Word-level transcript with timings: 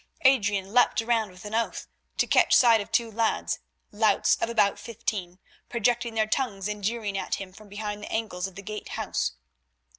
Adrian 0.25 0.73
leaped 0.73 0.99
round 1.01 1.29
with 1.29 1.45
an 1.45 1.53
oath, 1.53 1.87
to 2.17 2.25
catch 2.25 2.55
sight 2.55 2.81
of 2.81 2.91
two 2.91 3.11
lads, 3.11 3.59
louts 3.91 4.35
of 4.37 4.49
about 4.49 4.79
fifteen, 4.79 5.37
projecting 5.69 6.15
their 6.15 6.25
tongues 6.25 6.67
and 6.67 6.83
jeering 6.83 7.19
at 7.19 7.35
him 7.35 7.53
from 7.53 7.69
behind 7.69 8.01
the 8.01 8.11
angles 8.11 8.47
of 8.47 8.55
the 8.55 8.63
gate 8.63 8.89
house. 8.97 9.33